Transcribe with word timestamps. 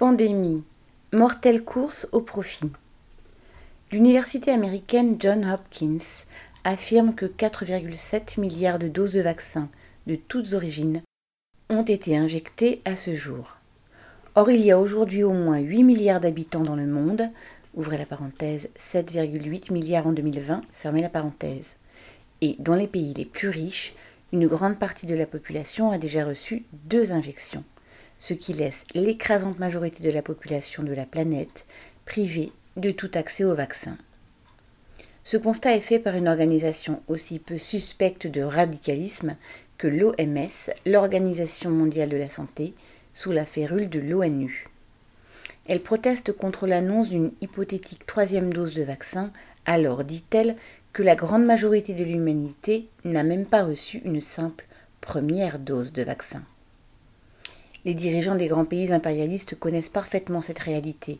Pandémie. 0.00 0.64
Mortelle 1.12 1.62
course 1.62 2.08
au 2.12 2.22
profit. 2.22 2.72
L'université 3.92 4.50
américaine 4.50 5.16
Johns 5.20 5.44
Hopkins 5.44 6.24
affirme 6.64 7.14
que 7.14 7.26
4,7 7.26 8.40
milliards 8.40 8.78
de 8.78 8.88
doses 8.88 9.12
de 9.12 9.20
vaccins 9.20 9.68
de 10.06 10.14
toutes 10.16 10.54
origines 10.54 11.02
ont 11.68 11.82
été 11.82 12.16
injectées 12.16 12.80
à 12.86 12.96
ce 12.96 13.14
jour. 13.14 13.58
Or, 14.36 14.50
il 14.50 14.62
y 14.62 14.70
a 14.70 14.80
aujourd'hui 14.80 15.22
au 15.22 15.34
moins 15.34 15.58
8 15.58 15.84
milliards 15.84 16.20
d'habitants 16.20 16.64
dans 16.64 16.76
le 16.76 16.86
monde, 16.86 17.28
ouvrez 17.74 17.98
la 17.98 18.06
parenthèse, 18.06 18.70
7,8 18.78 19.70
milliards 19.70 20.06
en 20.06 20.12
2020, 20.12 20.62
fermez 20.72 21.02
la 21.02 21.10
parenthèse. 21.10 21.76
Et 22.40 22.56
dans 22.58 22.74
les 22.74 22.88
pays 22.88 23.12
les 23.12 23.26
plus 23.26 23.50
riches, 23.50 23.94
une 24.32 24.46
grande 24.46 24.78
partie 24.78 25.04
de 25.04 25.14
la 25.14 25.26
population 25.26 25.90
a 25.90 25.98
déjà 25.98 26.24
reçu 26.24 26.64
deux 26.86 27.12
injections 27.12 27.64
ce 28.20 28.34
qui 28.34 28.52
laisse 28.52 28.84
l'écrasante 28.94 29.58
majorité 29.58 30.04
de 30.04 30.12
la 30.12 30.22
population 30.22 30.84
de 30.84 30.92
la 30.92 31.06
planète 31.06 31.66
privée 32.04 32.52
de 32.76 32.92
tout 32.92 33.10
accès 33.14 33.42
au 33.42 33.56
vaccin. 33.56 33.96
Ce 35.24 35.36
constat 35.36 35.74
est 35.74 35.80
fait 35.80 35.98
par 35.98 36.14
une 36.14 36.28
organisation 36.28 37.02
aussi 37.08 37.38
peu 37.38 37.58
suspecte 37.58 38.26
de 38.26 38.42
radicalisme 38.42 39.36
que 39.78 39.88
l'OMS, 39.88 40.70
l'Organisation 40.86 41.70
mondiale 41.70 42.10
de 42.10 42.16
la 42.16 42.28
santé, 42.28 42.74
sous 43.14 43.32
la 43.32 43.46
férule 43.46 43.88
de 43.88 43.98
l'ONU. 43.98 44.68
Elle 45.66 45.80
proteste 45.80 46.32
contre 46.32 46.66
l'annonce 46.66 47.08
d'une 47.08 47.32
hypothétique 47.40 48.06
troisième 48.06 48.52
dose 48.52 48.74
de 48.74 48.82
vaccin, 48.82 49.32
alors 49.64 50.04
dit-elle 50.04 50.56
que 50.92 51.02
la 51.02 51.16
grande 51.16 51.44
majorité 51.44 51.94
de 51.94 52.04
l'humanité 52.04 52.88
n'a 53.04 53.22
même 53.22 53.46
pas 53.46 53.64
reçu 53.64 54.02
une 54.04 54.20
simple 54.20 54.66
première 55.00 55.58
dose 55.58 55.92
de 55.92 56.02
vaccin. 56.02 56.42
Les 57.84 57.94
dirigeants 57.94 58.34
des 58.34 58.48
grands 58.48 58.66
pays 58.66 58.92
impérialistes 58.92 59.58
connaissent 59.58 59.88
parfaitement 59.88 60.42
cette 60.42 60.58
réalité. 60.58 61.18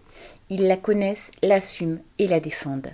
Ils 0.51 0.67
la 0.67 0.77
connaissent, 0.77 1.31
l'assument 1.43 2.01
et 2.19 2.27
la 2.27 2.39
défendent. 2.39 2.91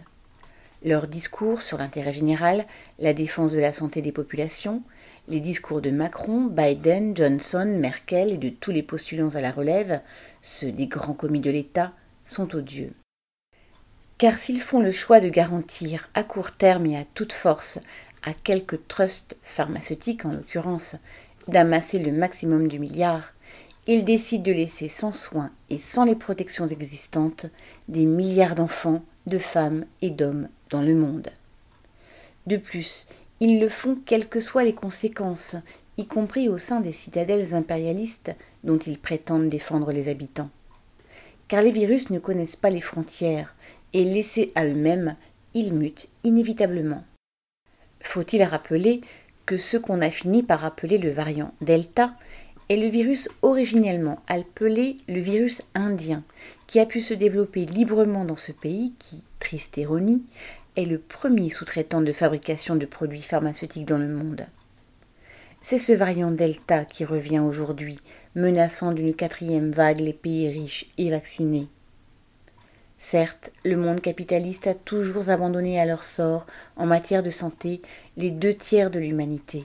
Leurs 0.85 1.09
discours 1.09 1.63
sur 1.63 1.79
l'intérêt 1.79 2.13
général, 2.13 2.65
la 3.01 3.13
défense 3.13 3.53
de 3.53 3.59
la 3.59 3.73
santé 3.73 4.03
des 4.03 4.13
populations, 4.13 4.83
les 5.27 5.41
discours 5.41 5.81
de 5.81 5.91
Macron, 5.91 6.45
Biden, 6.45 7.17
Johnson, 7.17 7.77
Merkel 7.81 8.31
et 8.31 8.37
de 8.37 8.51
tous 8.51 8.71
les 8.71 8.85
postulants 8.85 9.35
à 9.35 9.41
la 9.41 9.51
relève, 9.51 10.01
ceux 10.43 10.71
des 10.71 10.87
grands 10.87 11.15
commis 11.15 11.41
de 11.41 11.51
l'État, 11.51 11.93
sont 12.25 12.55
odieux. 12.55 12.93
Car 14.19 14.39
s'ils 14.39 14.61
font 14.61 14.81
le 14.81 14.93
choix 14.93 15.19
de 15.19 15.29
garantir 15.29 16.09
à 16.15 16.23
court 16.23 16.53
terme 16.53 16.87
et 16.87 16.97
à 16.97 17.05
toute 17.15 17.33
force 17.33 17.81
à 18.23 18.33
quelques 18.33 18.87
trusts 18.87 19.37
pharmaceutiques 19.43 20.25
en 20.25 20.33
l'occurrence 20.33 20.97
d'amasser 21.49 21.99
le 21.99 22.13
maximum 22.13 22.69
du 22.69 22.79
milliard, 22.79 23.33
il 23.87 24.05
décide 24.05 24.43
de 24.43 24.53
laisser 24.53 24.89
sans 24.89 25.13
soin 25.13 25.51
et 25.71 25.79
sans 25.79 26.05
les 26.05 26.17
protections 26.17 26.67
existantes 26.67 27.47
des 27.89 28.05
milliards 28.05 28.57
d'enfants, 28.57 29.03
de 29.27 29.39
femmes 29.39 29.85
et 30.03 30.11
d'hommes 30.11 30.49
dans 30.71 30.83
le 30.83 30.95
monde. 30.95 31.29
De 32.47 32.57
plus, 32.57 33.07
ils 33.41 33.61
le 33.61 33.69
font 33.69 33.97
quelles 34.07 34.29
que 34.29 34.41
soient 34.41 34.65
les 34.65 34.75
conséquences, 34.75 35.57
y 35.99 36.07
compris 36.07 36.49
au 36.49 36.59
sein 36.59 36.81
des 36.81 36.93
citadelles 36.93 37.55
impérialistes 37.55 38.33
dont 38.65 38.79
ils 38.79 38.99
prétendent 38.99 39.49
défendre 39.49 39.93
les 39.93 40.09
habitants. 40.09 40.51
Car 41.49 41.63
les 41.63 41.71
virus 41.71 42.11
ne 42.11 42.19
connaissent 42.19 42.57
pas 42.57 42.71
les 42.71 42.81
frontières, 42.81 43.55
et 43.93 44.05
laissés 44.05 44.53
à 44.55 44.67
eux-mêmes, 44.67 45.17
ils 45.55 45.73
mutent 45.73 46.09
inévitablement. 46.25 47.05
Faut-il 48.03 48.43
rappeler 48.43 49.01
que 49.47 49.57
ce 49.57 49.77
qu'on 49.77 50.01
a 50.01 50.11
fini 50.11 50.43
par 50.43 50.65
appeler 50.65 50.99
le 50.99 51.11
variant 51.11 51.53
Delta 51.61 52.13
est 52.69 52.77
le 52.77 52.89
virus 52.89 53.29
originellement 53.43 54.21
appelé 54.27 54.97
le 55.09 55.21
virus 55.21 55.63
indien, 55.75 56.25
qui 56.67 56.81
a 56.81 56.87
pu 56.87 57.01
se 57.01 57.15
développer 57.15 57.65
librement 57.65 58.25
dans 58.25 58.37
ce 58.37 58.53
pays 58.53 58.93
qui, 58.99 59.23
triste 59.39 59.77
ironie, 59.77 60.25
est 60.77 60.85
le 60.85 60.99
premier 60.99 61.51
sous-traitant 61.51 62.01
de 62.01 62.13
fabrication 62.13 62.77
de 62.77 62.87
produits 62.87 63.23
pharmaceutiques 63.23 63.87
dans 63.87 63.99
le 63.99 64.09
monde. 64.09 64.47
C'est 65.63 65.79
ce 65.79 65.93
variant 65.93 66.31
Delta 66.31 66.85
qui 66.85 67.05
revient 67.05 67.41
aujourd'hui, 67.41 67.99
menaçant 68.35 68.93
d'une 68.93 69.15
quatrième 69.15 69.71
vague 69.71 70.01
les 70.01 70.13
pays 70.13 70.49
riches 70.49 70.87
et 70.99 71.11
vaccinés. 71.11 71.69
Certes, 72.99 73.53
le 73.65 73.77
monde 73.77 74.01
capitaliste 74.01 74.67
a 74.67 74.75
toujours 74.75 75.29
abandonné 75.29 75.81
à 75.81 75.87
leur 75.87 76.05
sort, 76.05 76.47
en 76.77 76.87
matière 76.87 77.23
de 77.23 77.31
santé, 77.31 77.81
les 78.17 78.31
deux 78.31 78.55
tiers 78.55 78.91
de 78.91 78.99
l'humanité. 78.99 79.65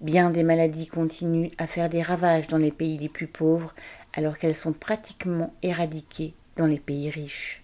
Bien 0.00 0.30
des 0.30 0.42
maladies 0.42 0.88
continuent 0.88 1.50
à 1.58 1.66
faire 1.66 1.88
des 1.88 2.02
ravages 2.02 2.48
dans 2.48 2.58
les 2.58 2.72
pays 2.72 2.98
les 2.98 3.08
plus 3.08 3.26
pauvres 3.26 3.74
alors 4.12 4.38
qu'elles 4.38 4.54
sont 4.54 4.72
pratiquement 4.72 5.52
éradiquées 5.62 6.34
dans 6.56 6.66
les 6.66 6.78
pays 6.78 7.10
riches. 7.10 7.62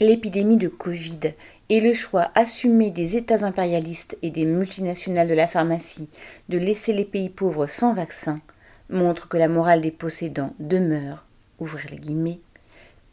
L'épidémie 0.00 0.56
de 0.56 0.68
Covid 0.68 1.34
et 1.68 1.80
le 1.80 1.92
choix 1.92 2.30
assumé 2.34 2.90
des 2.90 3.16
États 3.16 3.44
impérialistes 3.44 4.16
et 4.22 4.30
des 4.30 4.44
multinationales 4.44 5.28
de 5.28 5.34
la 5.34 5.48
pharmacie 5.48 6.08
de 6.48 6.58
laisser 6.58 6.92
les 6.92 7.04
pays 7.04 7.30
pauvres 7.30 7.66
sans 7.66 7.94
vaccin 7.94 8.40
montrent 8.90 9.28
que 9.28 9.36
la 9.36 9.48
morale 9.48 9.80
des 9.80 9.90
possédants 9.90 10.54
demeure, 10.60 11.24
ouvrir 11.58 11.86
les 11.90 11.98
guillemets, 11.98 12.40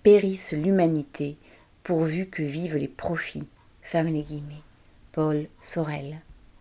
périsse 0.03 0.53
l'humanité 0.53 1.37
pourvu 1.83 2.27
que 2.27 2.43
vivent 2.43 2.77
les 2.77 2.87
profits, 2.87 3.47
fermez 3.81 4.11
les 4.11 4.23
guillemets. 4.23 4.61
Paul 5.11 5.47
Sorel. 5.59 6.19